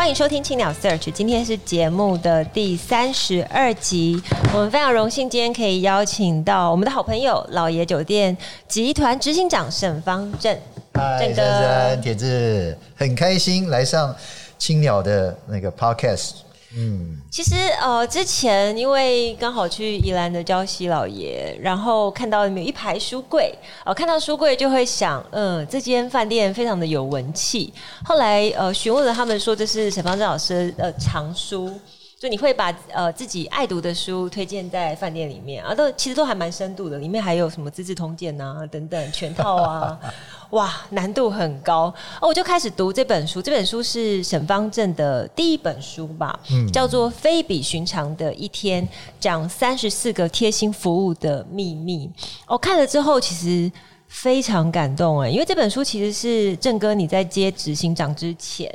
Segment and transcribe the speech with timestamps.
[0.00, 4.18] 欢迎收听青鸟 Search，今天是节目的第三十二集。
[4.54, 8.34] 我们非常荣幸今天可以邀请到我们的好朋友老爷酒店
[8.66, 10.58] 集团执行长沈方正。
[10.94, 14.16] 嗨，珊珊、铁志，很开心来上
[14.58, 16.30] 青鸟的那个 Podcast。
[16.76, 23.52] 嗯，其实呃，之前因为刚好去宜兰的礁溪老爷，然后看到有一排书柜，
[23.84, 27.72] 呃，看到书柜就会想，嗯、呃，这间饭店非常的有文气。
[28.04, 31.72] 后来呃，询问了他们说，这是沈方正老师的藏书，
[32.20, 39.98] 就你会把呃自己爱读的书推荐在饭店里面啊，都其实都还蛮深度的，里面还有什么《资治通鉴》啊等等全套啊。
[40.50, 41.84] 哇，难度很高
[42.20, 42.28] 哦！
[42.28, 48.86] 我就开始读这本书，这本书是沈方正的第一本书吧，嗯，叫做《非比寻常的一天》，
[49.18, 52.10] 讲三十四个贴心服务的秘密。
[52.46, 53.72] 我、哦、看了之后，其实
[54.08, 58.70] 非常感动哎，因为这本书其实是正哥你在接执行长之前，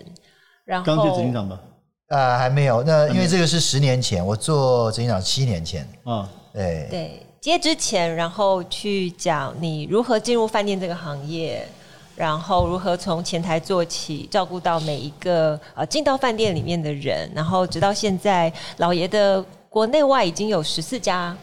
[0.64, 1.60] 然后刚接执行长吧？
[2.08, 2.84] 啊，还没有。
[2.84, 7.22] 那因为这个是十年前，我做执行长七年前嗯，对对。
[7.42, 11.68] 接之前，然后去讲你如何进入饭店这个行业，
[12.16, 21.38] 然后如何从前台做起，照顾到每一个呃进到饭店里面的人，然后直到现在，老爷的国内外已经有十四家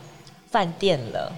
[0.51, 1.33] 饭店了。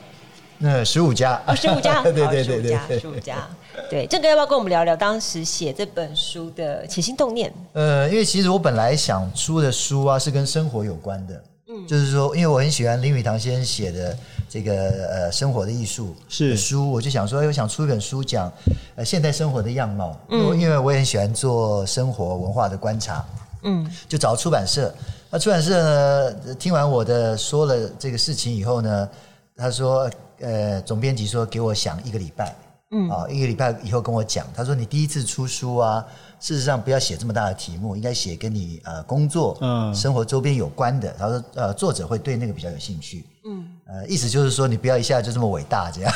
[0.56, 3.48] 那十五家啊， 十五家，对对对对，十五家，十五家。
[3.90, 7.52] 对，郑哥要不要跟我们聊聊当时写这本书的起心动念？
[7.72, 11.44] 呃，因为其实我本来想出的书啊，是跟生活有关的。
[11.68, 14.16] 嗯，就是说，因为我很喜欢林语堂先生写的
[14.48, 14.74] 这个
[15.08, 18.52] 呃生活的艺术是书，我就想说，我想出一本书讲
[18.96, 20.18] 呃现代生活的样貌。
[20.30, 23.24] 嗯，因为我也很喜欢做生活文化的观察。
[23.62, 24.94] 嗯，就找出版社。
[25.30, 29.08] 那出版社呢，听完我的说了这个事情以后呢，
[29.56, 30.10] 他说，
[30.40, 32.54] 呃，总编辑说给我想一个礼拜。
[32.94, 36.06] 嗯，啊，一个礼拜以后跟我讲，他说你第一次出书啊。
[36.40, 41.10] 事实上，不要写这么大的题目，应该写跟你呃工作、嗯、生活周边有关的。
[41.18, 43.24] 他说，呃，作者会对那个比较有兴趣。
[43.46, 43.63] 嗯，
[43.94, 46.12] 呃，意思就是说，你不要一下就这么伟大，这样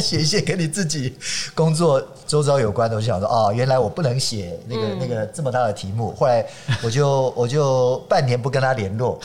[0.00, 1.14] 写一些跟你自己
[1.54, 2.96] 工作周遭有关的。
[2.96, 6.14] 我就想说，哦，原来我不能写那个、嗯、那个这么大的题目。
[6.14, 6.46] 后来
[6.82, 9.20] 我就我就半年不跟他联络，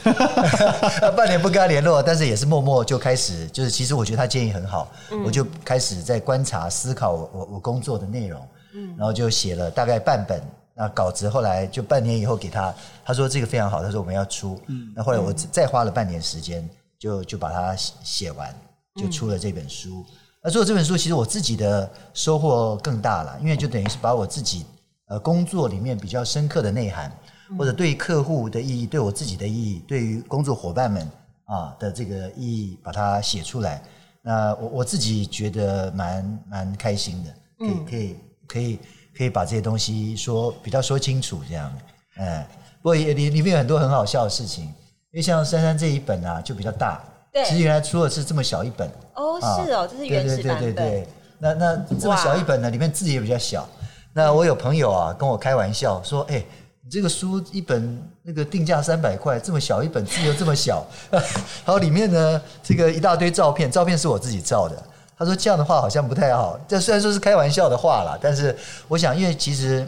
[1.16, 8.46] 半年不跟他联络，但是也是默默就开始，就是其实我觉得他建议很好，嗯、我就开始在观察思考我我我工作的内容。
[8.74, 10.42] 嗯，然后就写了大概半本，
[10.74, 16.70] 那稿子后来就半年以后给他，他说这个非常好，他说我们要出，嗯，那后来我再花了半年时间，
[17.02, 18.56] 就就把它写完，
[18.96, 20.06] 就出了这本书。
[20.44, 24.64] 那做这本书，其实我自己的收获更大了，因为就等于是把我自己
[25.08, 27.12] 呃工作里面比较深刻的内涵，
[27.58, 31.10] 或者对于客户的意义，对我自己的意义，对于工作伙伴们
[31.46, 33.82] 啊的这个意义，把它写出来。
[34.22, 38.16] 那我我自己觉得蛮蛮开心的，可以可以。
[38.52, 38.78] 可以
[39.18, 41.74] 可以把这些东西说比较说清楚，这样，
[42.18, 42.46] 嗯，
[42.82, 44.74] 不过也里里面有很多很好笑的事情，
[45.12, 47.02] 因为像珊珊这一本啊就比较大，
[47.34, 51.08] 对，其实原来出的是这么小一本，哦，是哦，这是原始版本，对对对对对，
[51.40, 53.68] 那那这么小一本呢，里面字也比较小，
[54.14, 56.44] 那我有朋友啊跟我开玩笑说，哎，
[56.82, 61.22] 你这个书一本那个定价三百块，这么小一本字又这么小， 然
[61.68, 64.82] 后里面呢这个一大堆照片，照片是我自己照的。
[65.18, 68.58] 他说这样的话好像不太好，这虽然说是开玩笑的话啦，但是
[68.88, 69.88] 我想，因为其实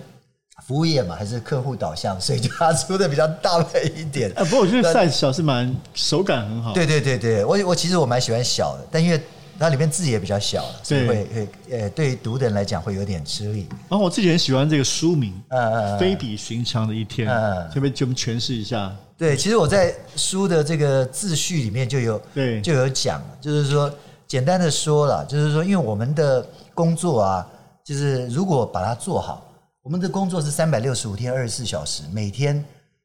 [0.62, 4.32] 服务业嘛，还是客户导向，所以就他出的比较大本一点。
[4.36, 6.74] 啊， 不过我觉得 size 小是蛮手感很好。
[6.74, 9.22] 对对对对，我我其实我蛮喜欢小的，但因为
[9.60, 13.68] 它里面字也比较小，所以会会呃，对于读的人来讲会有点吃力。
[13.90, 18.96] 然后我自己很喜欢这个书名，呃，非比寻常的一天，呃，这边就我们诠释一下。
[19.18, 23.92] 对，其实我在书的这个自序里面就有对就有讲，就是说。
[24.26, 27.48] 简单的说了，就是说，因为我们的工作啊，
[27.84, 29.46] 就是如果把它做好，
[29.84, 32.64] 我们的工作是三百六十五天二十四小时，每天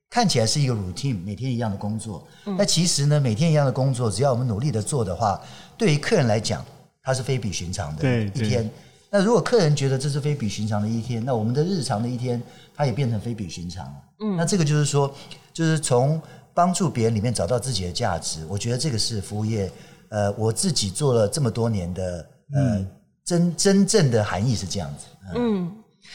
[0.08, 2.24] 看起来是一个 routine，每天一样的工作。
[2.44, 5.40] 那其实呢，每天一样的工作，只要我们努力的做的话，
[5.76, 6.64] 对于客人来讲，
[7.02, 8.70] 它是非比寻常的一天。
[9.10, 12.40] 那如果客人觉得这是非比寻常的一天，那我们的日常的一天，
[12.76, 13.94] 它也变成非比寻常了。
[14.20, 15.12] 嗯，那这个就是说，
[15.52, 16.22] 就是从
[16.54, 18.46] 帮助别人里面找到自己的价值。
[18.48, 19.70] 我觉得这个是服务业。
[20.10, 22.86] 呃，我自己做了这么多年的，呃，
[23.24, 25.04] 真真正的含义是这样子。
[25.34, 25.70] 嗯，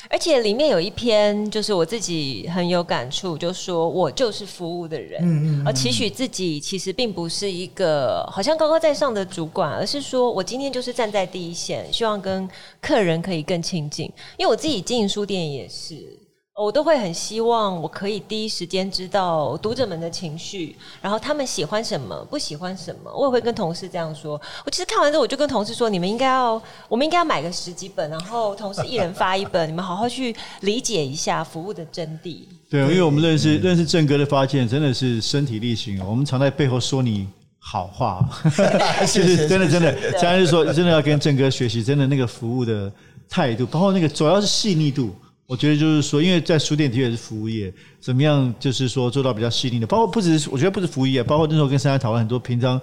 [0.10, 12.48] 而且里面有一篇，就是我自己很有感触，就说我就是服务的人，嗯嗯，而期许自己其实并不是一个好像高高在上的主管，而是说我今天就是站在第一线，希望跟
[12.82, 14.06] 客人可以更亲近。
[14.38, 16.23] 因为我自己经营书店也是。
[16.56, 23.12] 我都会很希望我可以第一时间知道读者们的情绪，然后他们喜欢什么，不喜欢什么。
[23.12, 24.40] 我也会跟同事这样说。
[24.64, 36.06] 我其实看完之后，我就跟同事说：“你们应该要，我们应该要买个十几本，然后同事一人发一本，你们好好去理解一下服务的真谛。”对，因为我们认识认识正哥的发现，真的是身体力行。
[36.06, 37.28] 我们常在背后说你
[37.58, 38.24] 好话，
[39.12, 39.92] 就是真的真的，
[40.22, 42.94] 当然是说真的要跟正哥学习，真的那个服务的
[43.28, 45.16] 态度，包括那个主要是细腻度。
[45.54, 47.72] 我觉得就是说，因为在书店的确是服务业，
[48.02, 52.82] 怎么样就是说做到比较细腻的，包括不只是我觉得不是服务业，包括那时候跟珊珊讨论很多平常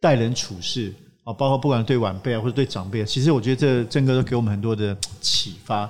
[0.00, 0.90] 待人处事
[1.24, 5.86] 啊，包括不管对晚辈啊或者对长辈，其实我觉得这正哥都给我们很多的启发，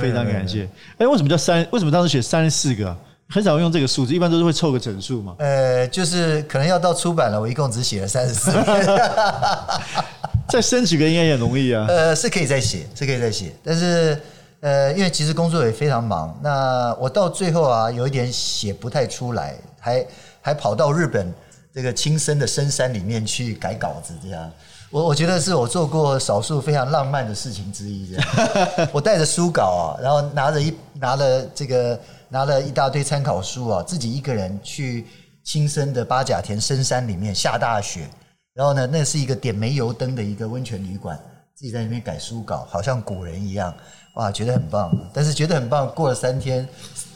[0.00, 0.62] 非常感谢。
[0.98, 1.66] 哎，为什么叫三？
[1.72, 2.88] 为什么当时写三十四个？
[2.88, 2.96] 啊
[3.32, 5.36] 很少用这个数字，一般都是会凑个整数嘛。
[5.38, 8.86] 呃，就是可能要到出版了，我一共只写了三十四篇，
[10.50, 11.86] 再升几个应该也容易啊。
[11.88, 14.16] 呃，是可以再写，是可以再写，但是。
[14.60, 20.06] 呃，因为其实工作也非常忙，那我到最后啊，有一点写不太出来，还
[20.42, 21.32] 还跑到日本
[21.72, 24.52] 这个青森的深山里面去改稿子，这样，
[24.90, 28.14] 我我觉得是我做过少数非常浪漫的事情之一。
[28.14, 31.98] 这样， 我带着书稿啊，然后拿着一拿了这个
[32.28, 35.06] 拿了一大堆参考书啊，自己一个人去
[35.42, 38.06] 青森的八甲田深山里面下大雪，
[38.52, 41.18] 然后呢，那是一个点煤油灯的一个温泉旅馆，
[41.54, 43.72] 自己在那边改书稿，好像古人一样。
[44.14, 45.88] 哇，觉得很棒，但是觉得很棒。
[45.94, 46.68] 过了三天，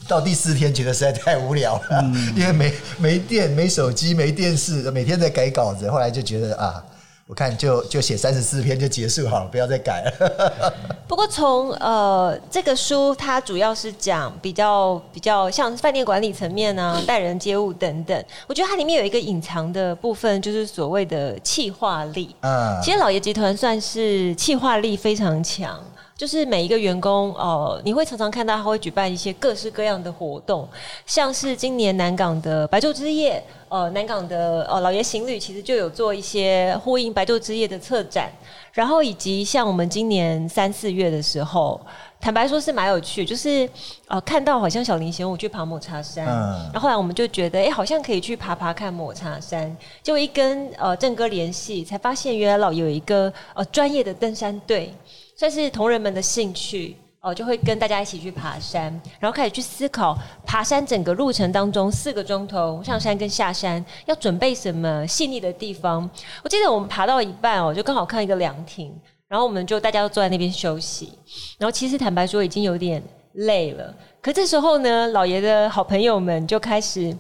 [0.07, 5.91] 到第四天，觉得实在太无聊了，嗯、因为没没电、没手机、没电视，每天在改稿子。
[5.91, 6.83] 后来就觉得啊，
[7.27, 10.73] 我看就就写三十四篇就结束好了，不要再改了。
[11.09, 18.25] 不过从呃这个书，它主要是讲比较比较像饭店管理层面啊、待人接物等等。
[18.47, 22.35] 我觉得它里面有一个隐藏的部分，就是所谓的气化力。
[22.41, 25.79] 嗯，其实老爷集团算是气化力非常强。
[26.17, 30.69] 就是每一个员工哦，你会常常看到他会举办一些各式各样的活动，
[31.07, 38.31] 像是今年南港的白昼之夜，呃，南港的呃老爷行旅其实就有做一些呼应白昼之夜的策展，
[38.73, 41.81] 然后以及像我们今年三四月的时候，
[42.25, 43.69] 坦白说是蛮有趣，就是
[44.09, 54.91] 呃看到好像小林贤武去爬抹茶山，嗯，然后后来我们就觉得哎，好像可以去爬爬看抹茶山，就一跟呃正哥联系，才发现原来老有一个呃专业的登山队。
[55.37, 58.85] 算是同仁们的兴趣哦，就会跟大家一起去爬山，
[59.21, 60.17] 然后开始去思考
[60.47, 66.09] 爬山整个路程当中四个钟头上山跟下山要准备什么细腻的地方。
[66.43, 68.95] 我记得我们爬到一半哦，就刚好看一个凉亭，
[69.29, 71.13] 然后我们就大家都坐在那边休息。
[71.59, 73.03] 然后其实坦白说已经有点
[73.35, 77.17] 累了，可这时候呢，老爷的好朋友们就开始。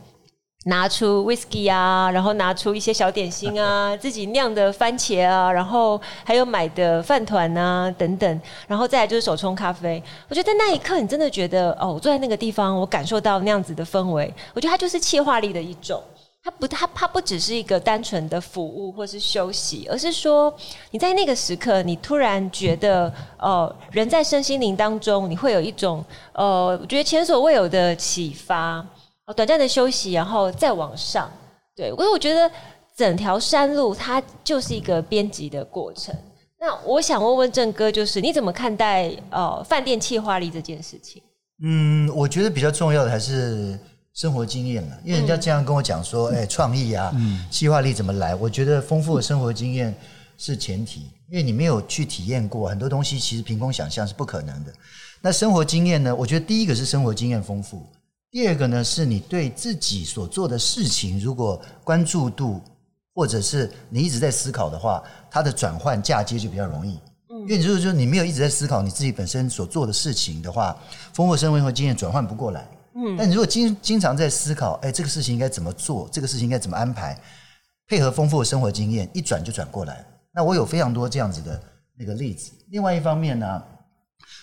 [0.67, 10.03] 拿出 whisky 啊，然后拿出一些小点心啊， 自己酿的番茄啊，然后还有买的饭团啊等等，然后再来就是手冲咖啡。
[10.27, 14.33] 我觉得那一刻，你真的觉得哦，我坐在那个地方，我感受到那样子的氛围。
[14.55, 16.03] 我觉得它就是气化力的一种，
[16.45, 20.55] 它不，它它不只是一个单纯的服务或是休息，而是说
[20.91, 26.05] 你在那个时刻，你突然觉得哦，人在身心灵当中，你会有一种
[26.35, 28.87] 呃，我觉得前所未有的启发。
[29.27, 31.31] 哦，短暂的休息，然后再往上。
[31.75, 32.51] 对，所以我觉得
[32.95, 36.15] 整条山路它就是一个编辑的过程。
[36.61, 41.23] 那我想问问正哥，就是你怎么看待呃饭店气化力这件事情？
[41.63, 43.79] 嗯，我觉得比较重要的还是
[44.15, 47.13] 生活经验了，因为人家经常跟我讲说，哎、嗯，创意啊，
[47.51, 48.33] 计划力怎么来？
[48.33, 49.93] 我觉得丰富的生活经验
[50.39, 54.73] 是前提，因为你没有去体验过很多东西，其实凭空想象是不可能的。
[55.21, 56.15] 那生活经验呢？
[56.15, 57.85] 我觉得第一个是生活经验丰富。
[58.31, 62.61] 第二个呢，是你对自己所做的事情，如果关注度
[63.15, 67.01] 或者是你一直在思考的话，它的转换嫁接就比较容易。
[67.31, 70.77] 嗯，因为如果说你没有一直在思考你自己本身所做的事情的话，
[71.13, 72.65] 丰富生活和经验转换不过来。
[72.95, 77.19] 嗯，但你如果经经常在思考，哎，这个事情应该怎么做，这个事情应该怎么安排，
[77.87, 80.05] 配合丰富的生活经验，一转就转过来。
[80.33, 81.63] 那我有非常多这样子的
[81.97, 82.53] 那个例子。
[82.71, 83.63] 另外一方面呢，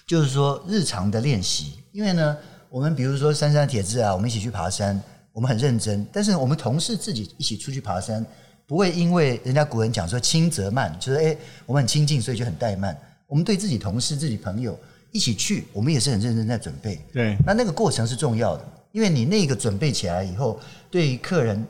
[0.06, 2.38] 就是说日常的练习，因为呢。
[2.74, 4.98] 我们比如说珊珊铁志啊，我们一起去爬山，
[5.34, 6.08] 我们很认真。
[6.10, 8.26] 但是我们同事自己一起出去爬山，
[8.66, 12.98] 不会因为人家古人讲说轻则慢，就是诶我们很亲近，所以就很怠慢。
[13.28, 14.80] 我们对自己同事、自己朋友
[15.12, 17.00] 一起去，我们也是很认真在准备。
[17.14, 21.66] 对，那那个过程是重要的，因为你那个准备起来以后，对于客人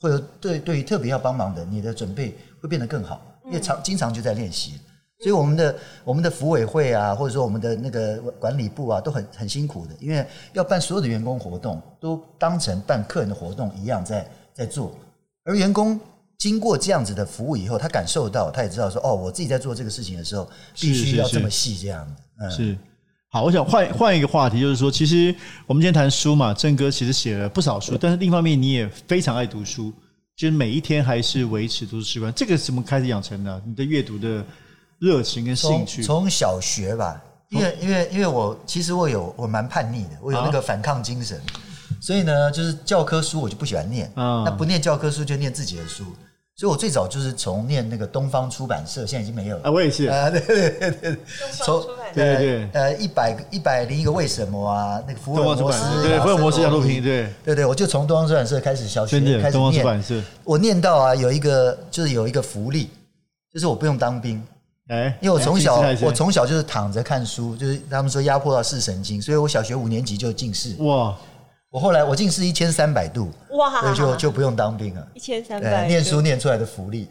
[0.00, 4.80] 或者对对于特别要帮忙的，你的准备会变得更好，因为常经常就在练习。
[5.20, 14.96] 所以我们的我们的服委会啊，或者说我们的那个管理部啊，都很很辛苦的，因为要办所有的员工活动，都当成办客人的活动一样在在做。
[15.44, 15.98] 而员工
[16.38, 22.46] 经过这样子的服务以后，他感受到，他也知道说，哦，我自己在做这个事情的时候，必须要这么细这样的。
[22.46, 22.78] 嗯，是。
[23.28, 25.34] 好，我想换换一个话题，就是说，其实
[25.66, 29.92] 我们今天谈书嘛，郑哥其实写了不少书，但是另一方面你也非常爱读书，
[30.36, 32.32] 就是每一天还是维持读书习惯。
[32.32, 33.62] 这个是怎么开始养成的？
[33.66, 34.44] 你的阅读的。
[35.00, 41.40] 热情跟兴趣，从小学吧，因为因为因为我其实我有我蛮叛逆的，我有那个反抗精神，
[42.00, 46.04] 所以呢，就是教科书我就不喜欢念，那不念教科书就念自己的书，
[46.58, 51.16] 所以我最早就是从念那个东方出版社，现在已经没有了啊，我也是啊，对对对对，
[51.52, 51.80] 从
[52.12, 62.90] 对对呃一百一百零一个为什么啊，那个福尔摩斯对福尔摩斯亚路平对对对，我就从东方出版社开始小学开始念，我念到啊有一个就是有一个福利，
[63.54, 64.42] 就是我不用当兵。
[64.88, 70.74] 哎，因为我从小我从小就是躺着看书，就是他们说压迫到视神经，所以我小学五年级就近视。
[70.82, 71.16] 哇！
[71.70, 73.82] 我后来我近视一千三百度，哇！
[73.82, 75.06] 所以就就不用当兵了。
[75.12, 77.06] 一千三百，念书念出来的福利。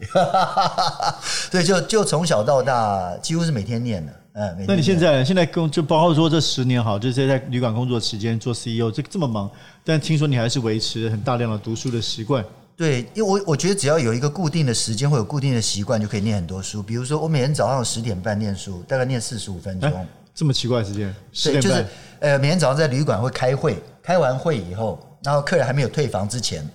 [1.48, 4.12] 对，就就从小到大几乎是每天念的。
[4.32, 9.48] 嗯，那你现在现在工就包括说这十年好，就是在旅馆工作期间做 CEO，这这么忙，
[9.84, 12.44] 但听说你还是维持很大量的读书的习惯。
[12.76, 16.82] 对，因为我我觉得只要有一个固定的时间或有固定的习惯，就可以念很多书。
[16.82, 20.06] 比如说，我每天早上十点半念书，大概念四十五分钟。
[20.34, 21.14] 这么奇怪的时间？
[21.44, 21.86] 对，就是
[22.20, 26.66] 呃，每天早上在旅馆会开会，开完会以后，然后客人还没有退房之前，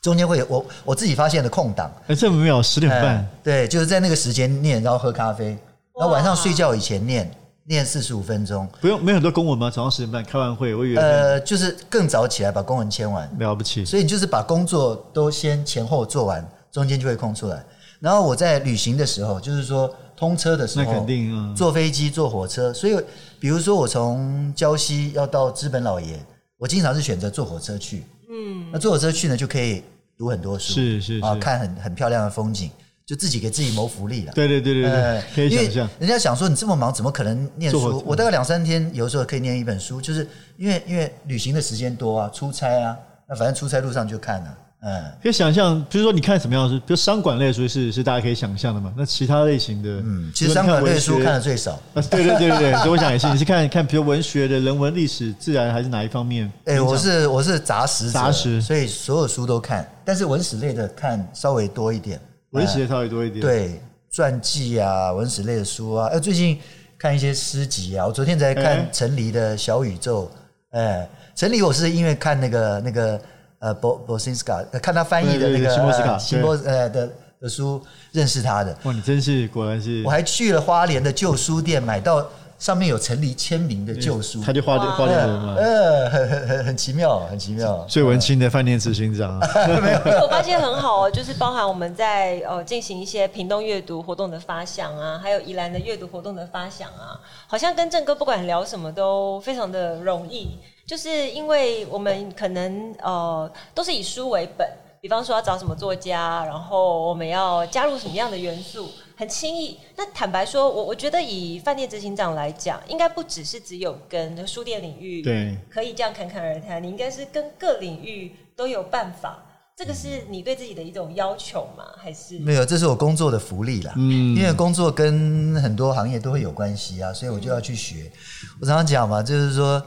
[0.00, 1.90] 中间会有我我自己发现的空档。
[2.06, 3.28] 哎，这么妙，十点半。
[3.42, 5.58] 对，就是在那个时间念，然后喝咖啡，
[5.98, 7.28] 然后晚上睡觉以前念。
[7.64, 9.70] 念四十五分钟，不用，没有很多公文吗？
[9.70, 13.84] 早上十点半开完会，我以为呃，就是更早起来把公文签完，了不起。
[13.84, 17.62] 所以你就是把工作都先前后做完，中间就会空出来。
[18.00, 22.72] 然后我在旅行的时候，就是说通车的时候，那肯定啊，坐飞机、坐火车。
[22.74, 22.98] 所以，
[23.38, 26.18] 比如说我从礁溪要到资本老爷，
[26.60, 28.04] 我经常是选择坐火车去。
[28.28, 29.82] 嗯，那坐火车去呢，就可以
[30.18, 32.70] 读很多书，是是啊，看很很漂亮的风景。
[33.06, 34.32] 就自己给自己谋福利了。
[34.34, 35.90] 对对对对对，可以想象。
[35.98, 38.00] 人家想说你这么忙，怎么可能念书？
[38.06, 44.58] 我大概两三天，有的时候可以念一本书，就是因为因为旅行的时间多啊，出差啊，那反正出差路上就看了。
[44.82, 48.90] 嗯，可以想象，比如说你看什么样的书，比如商管类书是是大家可以想象的嘛？
[48.96, 51.78] 那其他类型的，嗯，其实商管类书看的最少。
[51.94, 56.50] 对对对对对，所以我想也是，你是看看比如文学的人文历史自然还是哪一方面？
[56.64, 62.18] 哎，我是我是杂食杂食，所以所有书都看，但是文史类的看稍微多一点。
[62.52, 66.58] 文史类稍微多一点，对传记啊，文史类的书啊，呃，最近
[66.98, 68.06] 看一些诗集啊。
[68.06, 70.28] 我昨天才看陈黎的小宇宙，
[70.70, 73.20] 哎，陈黎我是因为看那个那个
[73.60, 77.08] 呃博博辛斯卡，看他翻译的那个辛波斯卡辛波呃的
[77.40, 77.80] 的书
[78.12, 78.76] 认识他的。
[78.82, 80.02] 哇，你真是果然是！
[80.04, 82.26] 我还去了花莲的旧书店买到。
[82.60, 87.86] 上面有陈黎签名的旧书，他就花花莲人嘛，呃，很很很很奇妙，很奇妙。
[87.88, 89.40] 最文青的饭店执行长，
[90.20, 100.58] 我发现很好哦，就是包含我们在呃进行一些屏东阅读活动的发想啊，还有宜兰的阅读活动的发想啊，好像跟正哥不管聊什么都非常的容易，
[100.90, 104.68] 就是因为我们可能呃都是以书为本。
[105.00, 109.78] 比方说要找什么作家，然后我们要加入什么样的元素，很轻易。
[109.96, 119.42] 那坦白说，我我觉得以饭店执行长来讲，应该不只是只有跟书店领域对可以这样侃侃而谈，你应该是跟各领域都有办法。
[119.76, 121.84] 这个是你对自己的一种要求吗？
[121.96, 122.66] 还是没有？
[122.66, 123.94] 这是我工作的福利啦。
[123.96, 128.12] 嗯，因为工作跟很多行业都会有关系啊，所以我就要去学。
[128.60, 129.80] 我常常讲嘛，就是说。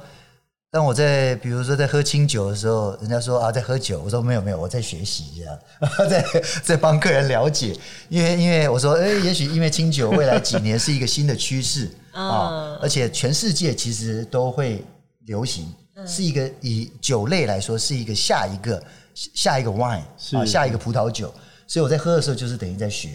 [0.73, 5.59] 当我在比如说在喝清酒的时候，人家说啊在喝酒，我说没有没有，我在学习一下，
[6.09, 6.25] 在
[6.63, 7.77] 在帮客人了解，
[8.09, 11.91] 因为因为我说哎，也许因为清酒未来几年是一个新的趋势。
[12.11, 14.83] 啊，而且全世界其实都会
[15.27, 15.71] 流行，
[16.07, 20.01] 是一个以酒类来说是一个下一个下一个 wine
[20.35, 21.31] 啊下一个葡萄酒，
[21.67, 23.09] 所以我在喝的时候就是等于在学。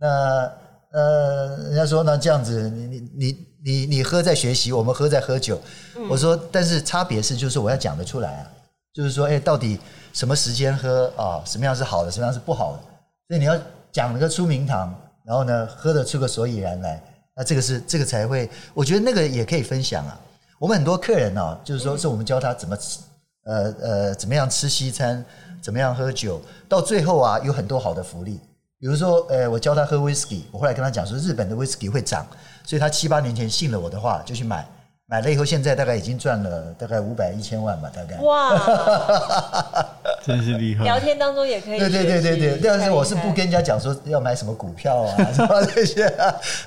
[0.00, 0.50] 那
[0.90, 3.47] 呃，人家说那这样子你你你。
[3.64, 5.60] 你你喝在学习，我们喝在喝酒。
[6.08, 8.46] 我说，但是差别是，就是我要讲得出来啊，
[8.92, 9.78] 就是说，哎，到底
[10.12, 11.42] 什么时间喝啊？
[11.44, 12.82] 什么样是好的，什么样是不好的？
[13.28, 13.58] 所以你要
[13.90, 17.02] 讲得出名堂，然后呢，喝得出个所以然来，
[17.34, 18.48] 那这个是这个才会。
[18.74, 20.18] 我觉得那个也可以分享啊。
[20.58, 23.00] 我们很多客人呢，就是说是我们教他怎么吃，
[23.44, 25.24] 呃呃，怎么样吃西餐，
[25.60, 28.40] 怎么样喝酒，到最后啊，有很多好的福利。
[28.80, 32.24] 比如说，呃，我教他喝 whisky，我后来跟他讲说，日本的 whisky 会涨。
[32.64, 34.64] 所以他七八年前信了我的话，就去买，
[35.06, 38.18] 买了以后，现在大概已经赚了大概五百一千万吧，大概。
[38.18, 38.54] 哇！
[40.22, 40.84] 真是厉害。
[40.84, 41.78] 聊天当中也可以。
[41.78, 46.02] 对对对对对，但是我是不跟人家讲说要买什么股票啊，什么这些，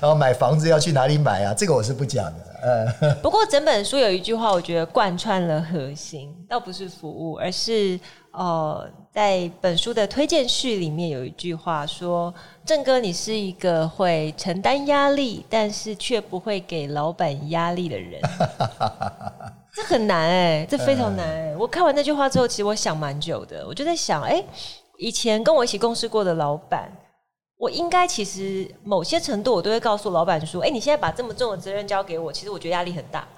[0.00, 2.52] 然后买房子要去哪里买啊，这个我是不讲的。
[2.62, 7.98] 呃，不过整本书有一句话，我觉得贯穿了核心，倒不是服务，而是
[8.32, 12.32] 呃，在本书的推荐序里面有一句话说
[12.64, 18.20] ：“郑哥，你是一个会承担压力，但是却不会给老板压力的人。
[19.74, 21.56] ”这很难哎、欸，这非常难哎、欸。
[21.56, 24.46] 我看完那句话之后，其实我想蛮久的，我就在想，哎、欸，
[24.98, 26.90] 以前跟我一起共事过的老板。
[27.58, 33.28] 我应该其实某些程度，我都会告诉老板说：“哎，你现在把这么重的责任交给我，其实我觉得压力很大。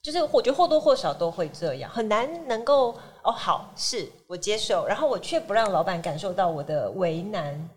[0.00, 2.94] 就是我觉得或多或少都会这样，很难能够
[3.24, 7.68] 哦，好，是我接受，然后我却不让老板感受到我的为难。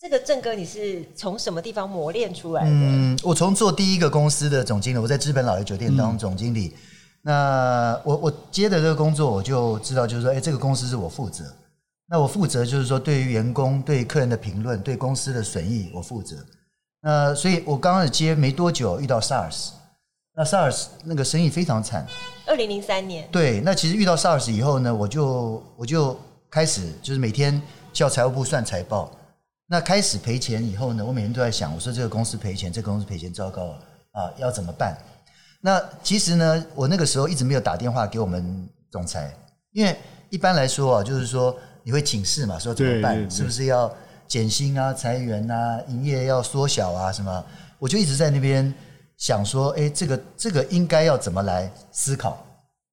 [0.00, 2.70] 这个正哥，你是从什么地方磨练出来的？
[2.70, 6.68] 嗯，我从做第一个公司的总经理，我在资本老爷酒店当总经理。
[6.68, 6.78] 嗯、
[7.22, 11.44] 那我我接的这个工作，我就知道，就是说，哎，这个公司是我负责。”
[12.12, 16.34] 那我负责就是说，对于员工、对客人的评论、对公司的损益，我负责。
[17.00, 19.68] 那所以，我刚开始接没多久，遇到 SARS，
[20.34, 22.04] 那 SARS 那个生意非常惨。
[22.50, 23.28] 二零零三年。
[23.30, 26.18] 对，那其实遇到 SARS 以后呢，我就我就
[26.50, 29.10] 开始就是每天叫财务部算财报。
[29.68, 33.74] 那开始赔钱以后呢，我每天都在想，我说这个公司赔钱，这个公司赔钱，糟糕了
[34.10, 34.98] 啊，要怎么办？
[35.60, 39.32] 那其实呢，我那个时候一直没有打电话给我们总裁，
[39.70, 39.96] 因为
[40.28, 41.56] 一般来说啊，就是说。
[41.82, 42.58] 你会请示嘛？
[42.58, 43.28] 说怎么办？
[43.30, 43.90] 是不是要
[44.28, 47.10] 减薪啊、裁员啊、营业要缩小啊？
[47.10, 47.42] 什么？
[47.78, 48.72] 我就一直在那边
[49.20, 52.44] 想说，哎，这个这个应该要怎么来思考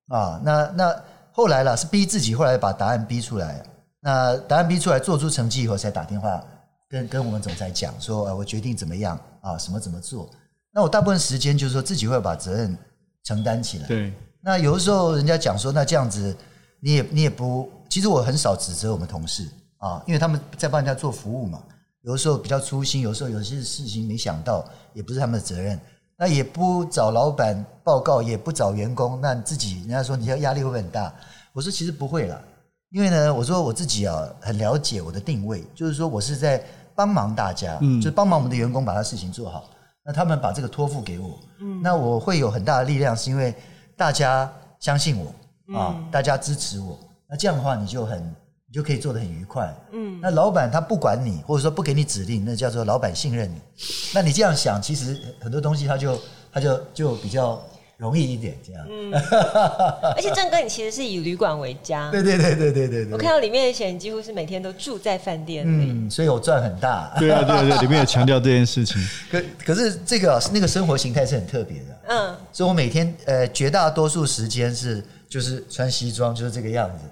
[0.10, 0.40] 啊？
[0.44, 3.66] 那那后来啦是逼自己，后来把答案逼出来。
[4.02, 6.44] 那答案逼出来，做出成绩以后，才打电话
[6.88, 9.58] 跟跟我们总裁讲说，我决定怎么样啊？
[9.58, 10.30] 什么怎么做？
[10.72, 12.78] 那我大部分时间就是说自己会把责任
[13.24, 13.88] 承担起来。
[13.88, 14.14] 对。
[14.42, 16.36] 那有的时候人家讲说，那这样子
[16.82, 17.72] 你也你也不。
[17.90, 21.64] 其实我很少指责我们同事啊，因为他们在帮人家做服务嘛。
[22.02, 25.80] 有的时候比较粗心，有时候有些事情没想到，也不是他们的责任。
[26.18, 31.14] 那也不找老板报告，也不找员工，那自己人家说你要压力会不会很大？
[31.54, 32.42] 我说其实不会啦，
[32.90, 36.64] 因为呢，我说我自己啊很了解我的定位，就是说我是在
[36.96, 39.66] 帮忙大家，嗯，就是帮忙我们的员工把他事情做好。
[40.04, 43.54] 那他们把这个托付给我，嗯，那我会有很大的力量，是因为
[43.96, 46.98] 大家相信我啊，大家支持我。
[47.30, 48.34] 那这样的话，你就很，你
[48.78, 49.76] 就可以做得很愉快。
[49.92, 53.60] 嗯，那老板他不管你，或者说不给你指令，那叫做老板信任你。
[54.14, 56.22] 那你这样想，其实很多东西他就
[56.54, 57.60] 他就就比较
[57.98, 58.86] 容易一点这样。
[58.88, 59.12] 嗯，
[60.16, 62.12] 而且正哥，你其实是以旅馆为家。
[62.12, 63.08] 对对对对对对。
[63.12, 65.88] 我看到里面的钱，你几乎是每天都住在饭店里。
[65.90, 67.12] 嗯，所以我赚很大。
[67.18, 69.04] 对啊，对啊对啊，里面有强调这件事情。
[69.32, 71.86] 可可是这个那个生活形态是很特别的。
[72.10, 77.06] 嗯，所以我每天呃绝大多数时间是就是穿西装，就是这个样子。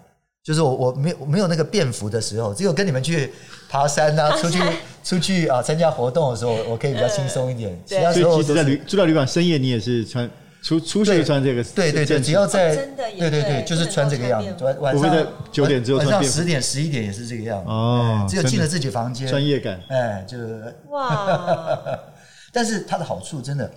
[0.46, 3.34] 就是我我没有我没有那个便服的时候，只有跟你们去
[3.68, 4.60] 爬山啊，出去
[5.04, 7.76] 出去啊参加活动的时候，我可以比较轻松一点。
[7.84, 10.30] 其他时候在旅住到旅馆深夜，你也是穿
[10.62, 11.64] 出出去穿这个。
[11.64, 14.64] 对对对，只要在对对对，就是穿这个样子。
[14.64, 17.70] 晚晚上九点之后，晚上十点十一点也是这个样子。
[17.72, 19.82] 哦，只有进了自己房间，专业感。
[19.90, 20.38] 哎，就
[20.92, 21.80] 哇！
[22.54, 23.68] 但是它的好处真的，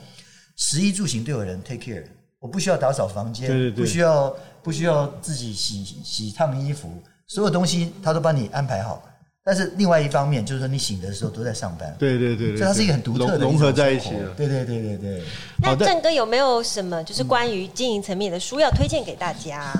[0.57, 2.04] 食衣住行都有人 take care，
[2.40, 4.37] 我不需要打扫房间，不需要。
[4.68, 6.90] 不需要自己洗洗烫衣服，
[7.26, 9.02] 所有东西他都帮你安排好。
[9.42, 11.96] 但是另外一方面，就是说你醒的时候都在上班。
[11.98, 14.11] 对对对，所以它是一个很独特的融合在一起。
[14.37, 15.22] 对对对对对。
[15.57, 19.72] 那郑哥有没有什么就是关于经营层面的书要推荐给大家？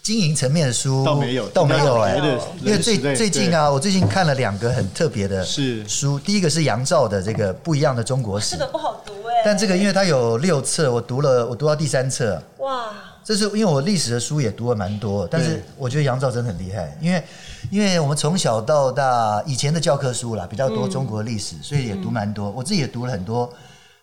[0.00, 2.16] 经营层面的书倒没有，倒没有哎，
[2.62, 9.09] 因为最最近啊，我最近看了两个很特别的书，第一个是杨照的这个不一样的中国史，这个不好读哎，
[9.44, 12.90] 但这个因为它有六册，我读了，我读到第三册，哇。
[13.22, 17.22] 这是因为我历史的书也读了蛮多，但是我觉得杨照真的很厉害，因为
[17.70, 22.50] 因为我们从小到大以前的教科书啦比较多中国历史，所以也读蛮多。
[22.50, 23.48] 我自己也读了很多，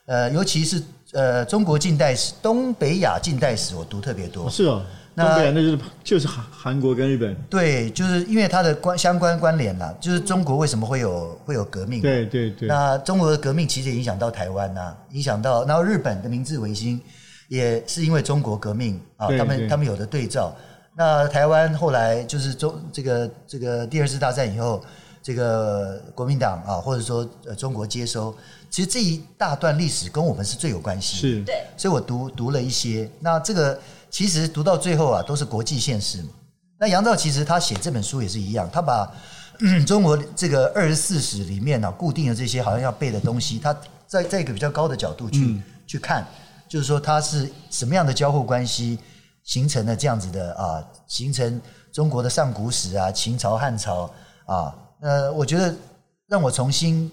[0.05, 4.49] 呃，尤其是呃中国近代史、东北亚近代史，我读特别多。
[4.49, 4.81] 是哦，
[5.25, 7.35] 东北亚那就是就是韩韩国跟日本。
[7.49, 12.01] 对，就是因为它的关相关关联啦，就是中国为什么会有会有革命？
[12.01, 12.67] 对对对。
[12.67, 17.01] 那中国的革命其实也影响到台湾呐，影响到然后日本的明治维新。
[17.49, 20.53] 也是因为中国革命啊，他们他们有的对照。
[20.93, 24.83] 那台湾后来就是中这个这个第二次大战以后，
[25.23, 28.35] 这个国民党啊，或者说呃中国接收，
[28.69, 31.15] 其实这一大段历史跟我们是最有关系。
[31.15, 31.55] 是，对。
[31.77, 33.09] 所以我读读了一些。
[33.21, 36.29] 那这个其实读到最后啊，都是国际现实嘛。
[36.79, 39.11] 那杨照其实他写这本书也是一样，他把
[39.85, 46.25] 中国这个二十四史里面啊固定的这些好像要背的东西，他在在一个比较高的角度去、嗯、去看。
[46.69, 48.99] 就是说，它是什么样的交互关系？
[49.45, 51.61] 形成了这样子的啊，形成
[51.93, 54.13] 中国的上古史啊，秦朝汉朝
[54.45, 55.73] 啊，呃，我觉得
[56.27, 57.09] 让我重新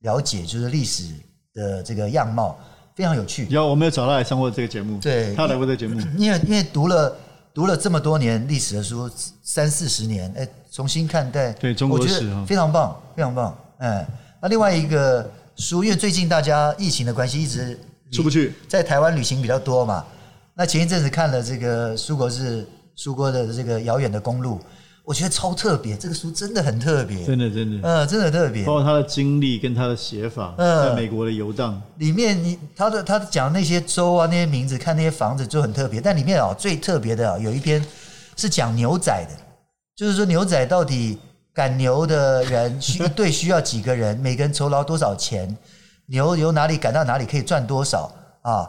[0.00, 1.14] 了解就是历史
[1.54, 2.58] 的这个样貌，
[2.98, 3.46] 非常有趣。
[3.48, 7.16] 有，我们有找他来上过这个节目，对，他来过这个节目，因为因为读了
[7.54, 9.08] 读了这么多年历史的书，
[9.40, 14.04] 三四十年，哎，重新看待对中国史非常棒，非常棒，哎，
[14.42, 17.78] 那另外一个书，因为最近大家疫情的关系，一直
[18.10, 20.04] 出不去，在台湾旅行比较多嘛。
[20.54, 24.60] 那前一阵子看了这个苏国治苏国的这个遥远的公路，
[25.08, 37.82] 我觉得超特别，这个书真的很特别，真的真的，呃，真的特别，包括他的经历跟他的写法，在美国的游荡里面，你他的他讲那些州啊，那些名字，看那些房子就很特别，但里面啊最特别的啊有一篇
[38.36, 39.34] 是讲牛仔的，
[39.96, 41.18] 就是说牛仔到底
[41.54, 45.56] 赶牛的人需一队需要几个人，每个人酬劳多少钱，
[46.04, 48.12] 牛由哪里赶到哪里可以赚多少？
[48.42, 48.68] 啊？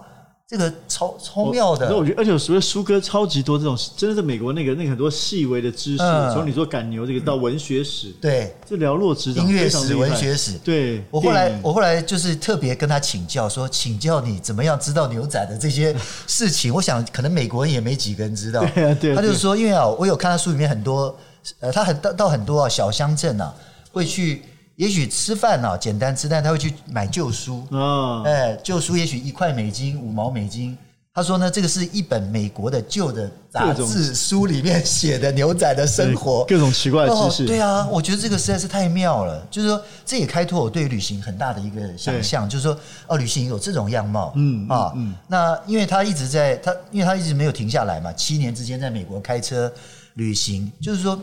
[0.49, 11.03] 这个超超妙的，那我觉得，而且我觉得书哥超级多这种，真的是美国那个那个很多细微的知识，从、嗯、你说赶牛这个到文学史，对，这寥落指掌，音乐史、文学史，对。
[11.11, 16.73] 我后来我后来就是特别跟他请教，说请教你怎么样知道牛仔的这些 事情。
[16.73, 18.65] 我想可能美国人也没几个人知道。
[18.73, 19.15] 对啊，对。
[19.15, 21.15] 他就是说，因为啊，我有看他书里面很多，
[21.59, 23.53] 呃，他很到到很多啊小乡镇啊，
[23.91, 24.41] 会去。
[24.79, 30.77] 也许吃饭啊，简单吃，但他会去买旧书啊，哎，旧书也许一块美金、五毛美金。
[31.13, 37.45] 他说呢，这个是一本美国的旧的杂志书里面写的牛仔的生活，各种奇怪的知识。
[37.45, 39.45] 对啊，我觉得这个实在是太妙了。
[39.51, 45.13] 就是说，这也开拓我对旅行很大的一个想象，就是说，哦，旅行有这种样貌，嗯啊，嗯。
[45.27, 49.69] 那因为他一直在他，因为他一直没有停下来嘛，七年之间在美国开车
[50.13, 51.19] 旅行，就是说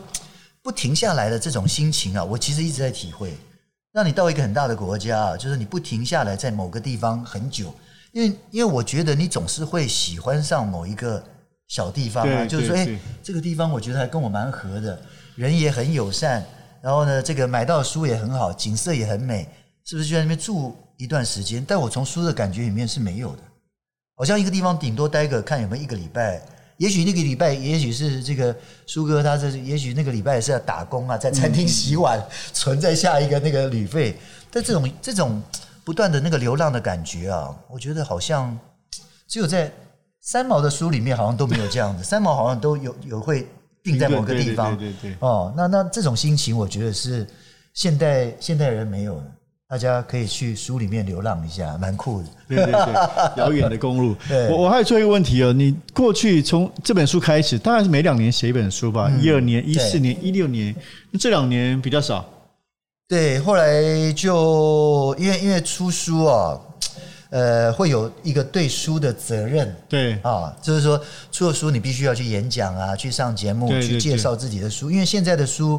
[0.61, 3.33] 不停下来的这种心情啊，我其实一直在体会。
[3.97, 7.73] 让你到一个很大的国家，就是你不停下来在某个地方很久，
[8.11, 11.23] 因为因为我觉得你总是会喜欢上某一个
[11.67, 12.87] 小地方啊，就是说，哎，
[13.23, 15.01] 这个地方我觉得还跟我蛮合的，
[15.35, 16.45] 人也很友善，
[16.79, 19.49] 然后呢，这个买到书也很好，景色也很美，
[19.83, 21.65] 是不是就在那边住一段时间？
[21.67, 23.41] 但我从书的感觉里面是没有的，
[24.15, 26.39] 好像一个地方顶多待个看有没有一个礼拜。
[26.77, 34.15] 也许那个礼拜，也许是这个苏哥，他是也许那个礼拜是要打工啊，在餐厅洗碗，存在下一个那个旅费。
[34.51, 35.41] 但这种这种
[35.83, 38.57] 不断的那个流浪的感觉啊，我觉得好像
[39.27, 39.71] 只有在
[40.21, 42.03] 三毛的书里面好像都没有这样子。
[42.05, 43.47] 三毛好像都有有会
[43.83, 45.17] 定在某个地方，对对对对。
[45.19, 47.27] 哦，那那这种心情，我觉得是
[47.73, 49.31] 现代现代人没有的。
[49.69, 52.27] 大家可以去书里面流浪一下， 蛮酷的。
[52.47, 54.15] 对对对，遥远的公路。
[54.49, 59.11] 我我还有最后一个问题哦，你过去从这本书开始，大概是每两年写一本书吧？
[59.21, 60.73] 一二年、一四年、一六年，
[61.11, 62.25] 那这两年比较少。
[63.09, 66.57] 对，后来就因为因为出书啊。
[67.29, 70.97] 呃，会有一个对书的责任，对啊，就是说
[71.29, 74.89] 出了书，你必须要去演讲啊，去上节目，对对对，去介绍自己的书。
[74.89, 75.77] 因为现在的书，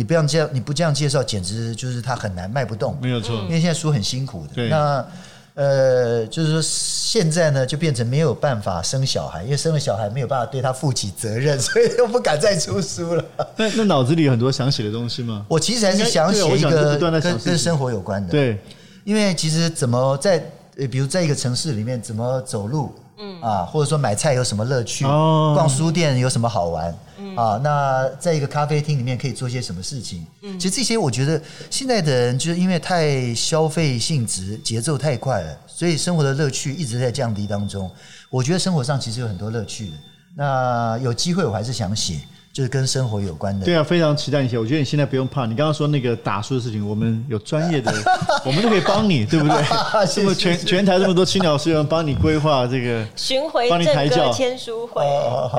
[0.00, 2.96] 你不要这样，你不这样介绍，简直就是它很难卖不动。
[3.02, 4.54] 没有错，因为现在书很辛苦的。
[4.54, 5.06] 对，那
[5.52, 13.22] 呃，就是说现在呢，就变成没有办法生小孩，因为生了小孩没有办法对他负起责任， 所以都不敢再出书了。
[13.58, 15.44] 那那脑子里有很多想写的东西吗？
[15.46, 18.30] 我其实还是想写一个跟跟生活有关的。
[18.30, 18.58] 对，
[19.04, 20.42] 因为其实怎么在。
[20.90, 30.26] 比如在一个城市里面怎么走路，嗯啊，或者说买菜有什么乐趣，哦，逛书店有什么好玩，嗯啊，那在一个咖啡厅里面可以做些什么事情？
[30.42, 37.90] 嗯，其实这些我觉得现在的人就是因为太消费性质，节奏太快了，所以生活的乐趣一直在降低当中。
[38.30, 39.96] 我觉得生活上其实有很多乐趣的，
[40.34, 42.20] 那有机会我还是想写。
[42.52, 43.64] 就是跟生活有关的。
[43.64, 44.58] 对啊，非常期待你写。
[44.58, 45.46] 我觉得你现在不用怕。
[45.46, 47.92] 你刚刚说那个打书的事情，我们有专业的，
[48.44, 49.62] 我们都可以帮你，对不对？
[50.12, 55.04] 这么全全台这么多青鸟书友帮你规划这个巡回帮你抬轿签书会。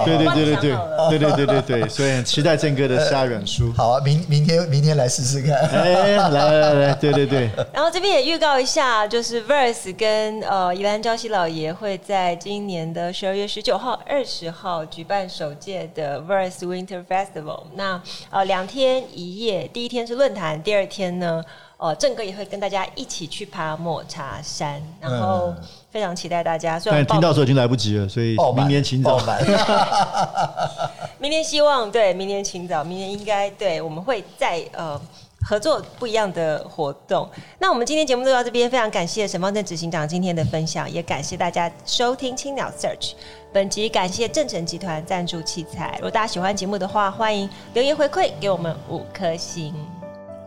[0.06, 3.72] 对对对对对对对对对对，所以很期待正哥的下一本书。
[3.72, 5.56] 好啊，明明天明天来试试看。
[5.56, 7.50] 哎，来来来来，对对对。
[7.74, 16.81] 然后这边也预告一下，就是 Verse 跟呃宜兰礁溪老爷会在今年的十二月十九号、二十号举办首届的 Verse Win。
[16.82, 21.44] Winter Festival，那呃两天一夜，第一天是论坛，第二天呢，
[21.78, 25.54] 呃正哥也会跟大家一起去爬抹茶山，然后
[25.92, 26.80] 非常期待大家。
[26.80, 29.20] 虽然听到的时候已经来不及了，所以明年请早。
[31.20, 35.00] 明年希望对，明年请早，明年应该对，我们会再呃。
[35.44, 37.28] 合作不一样的活动，
[37.60, 43.14] 那我们今天节目就到这边，非常感谢沈方正执行长今天的分享，也感谢大家收听青鸟 Search。
[43.52, 49.74] 本集感谢正成集团赞助器材，如果大家喜欢节目的话，欢迎留言回馈给我们五颗星。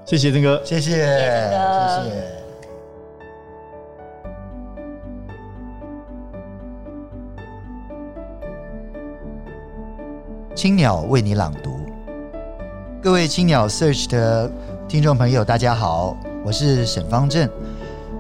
[0.07, 1.05] 谢谢曾哥，谢谢，谢谢。
[2.05, 2.45] 谢谢。
[10.55, 11.81] 青鸟为你朗读，
[13.03, 14.51] 各位青鸟 Search 的
[14.95, 17.51] 听众朋友，大家好，我是沈方正。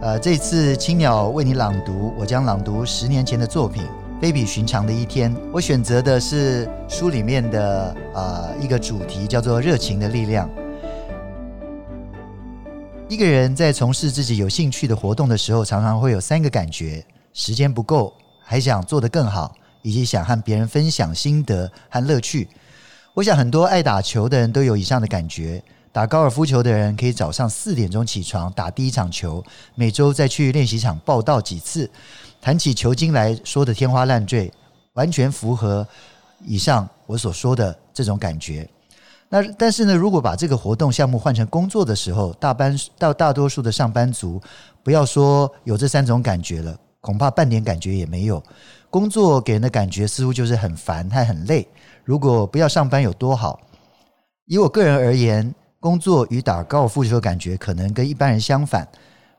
[0.03, 3.85] 呃，这次青鸟为你朗读，我将朗读十年前的作品
[4.21, 5.33] 《非比寻常的一天》。
[5.53, 10.51] 我选择的是书里面的呃一个主题，叫做“热情的力量”。
[13.09, 19.55] 一个人在从事自己有兴趣的活动的时候，常常会有三个感觉：时间不够，还想做得更好。
[19.83, 22.49] 以及想和别人分享心得和乐趣，
[23.13, 25.63] 我想很多爱打球的人都有以上的感觉。
[25.95, 29.41] 打高尔夫球的人可以早上四点钟起床打第一场球，
[29.77, 31.89] 每周再去练习场报到几次，
[32.41, 34.53] 谈起球经来说的天花乱坠，
[34.95, 35.87] 完全符合
[36.45, 38.69] 以上我所说的这种感觉。
[39.29, 44.43] 那但是呢，如果把这个活动项目换成工作的时候，大班到大多数的上班族，
[44.83, 48.43] 不要说有这三种感觉了，恐怕半点感觉也没有。
[48.91, 51.65] 工作给人的感觉似乎就是很烦还很累。
[52.03, 53.61] 如果不要上班有多好？
[54.47, 58.88] 以我个人而言，工作与打高尔夫球的感觉可能跟一般人相反。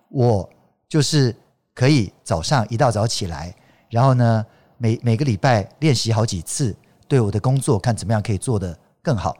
[0.09, 0.47] 我
[0.87, 1.35] 就是
[1.73, 3.51] 可以早上一大早起来，
[3.89, 4.45] 然后呢，
[4.77, 6.75] 每每个礼拜练习好几次，
[7.07, 9.35] 对我的工作看怎么样可以做得更好。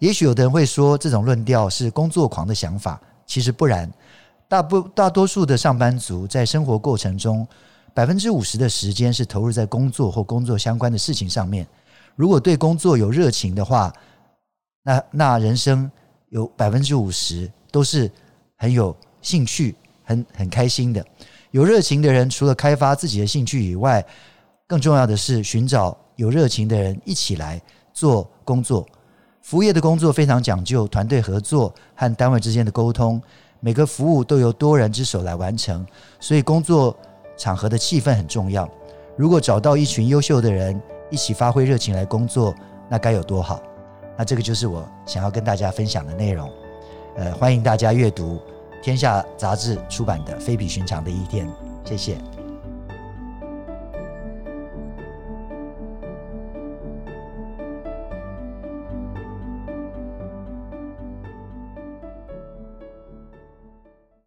[0.00, 3.00] 也许有的人会说，这种论调是工作狂的想法。
[3.24, 3.90] 其实不然，
[4.46, 7.48] 大不大多数的上班族在生活过程中。
[7.94, 11.66] 百分之五十的时间是投入在工作或工作相关的事情上面。
[12.16, 13.90] 如果对工作有热情的话，
[14.82, 15.90] 那那人生
[16.34, 18.10] 有百分之五十都是
[18.56, 21.02] 很有兴趣、很很开心的。
[21.52, 24.04] 有热情的人，除了开发自己的兴趣以外，
[24.66, 28.84] 更重要的是寻找有热情的人一起来做工作。
[29.42, 33.22] 服务业的工作非常讲究团队合作和单位之间的沟通，
[33.60, 35.86] 每个服务都由多人之手来完成，
[36.20, 36.96] 所以工作。
[37.36, 38.70] 场合的气氛很重要。
[39.16, 42.54] 如果找到一群优秀的人一起发挥热情来工作，
[42.88, 43.60] 那该有多好！
[44.16, 46.50] 那这个就是我想要跟大家分享的内容。
[47.16, 48.40] 呃，欢迎大家阅读
[48.82, 51.46] 天下杂志出版的《非比寻常的一天》。
[51.84, 52.33] 谢谢。